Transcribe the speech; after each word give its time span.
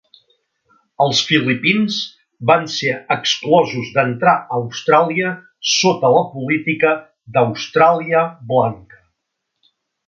Els 1.03 1.19
filipins 1.31 1.97
van 2.51 2.65
ser 2.77 2.95
exclosos 3.17 3.93
d'entrar 3.99 4.35
a 4.39 4.43
Austràlia 4.63 5.37
sota 5.77 6.13
la 6.19 6.25
política 6.35 6.99
d'Austràlia 7.37 8.29
Blanca. 8.53 9.03